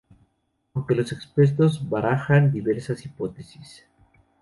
Aunque 0.73 0.95
los 0.95 1.11
expertos 1.11 1.87
barajan 1.87 2.51
diversas 2.51 3.05
hipótesis. 3.05 3.85